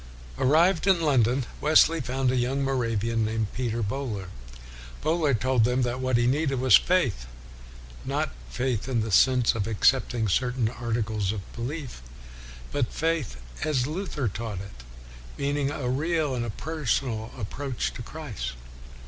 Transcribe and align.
1 0.37 0.47
Arrived 0.49 0.87
in 0.87 0.99
London, 0.99 1.45
Wesley 1.61 2.01
found 2.01 2.31
a 2.31 2.35
young 2.35 2.63
Moravian 2.63 3.23
named 3.23 3.53
Peter 3.53 3.83
Bohler. 3.83 4.29
Bohler 5.03 5.35
told 5.35 5.67
him 5.67 5.83
that 5.83 5.99
what 5.99 6.17
he 6.17 6.25
needed 6.25 6.59
was 6.59 6.75
faith: 6.75 7.27
not 8.03 8.31
faith 8.49 8.89
in 8.89 9.01
the 9.01 9.11
sense 9.11 9.53
of 9.53 9.67
accepting 9.67 10.27
certain 10.27 10.69
articles 10.69 11.31
of 11.31 11.53
belief, 11.53 12.01
but 12.71 12.91
faith 12.91 13.37
as 13.63 13.85
Luther 13.85 14.27
taught 14.27 14.59
it, 14.61 14.83
meaning 15.37 15.69
a 15.69 15.87
real 15.87 16.33
and 16.33 16.57
per 16.57 16.83
sonal 16.85 17.29
approach 17.39 17.93
to 17.93 18.01
Christ. 18.01 18.53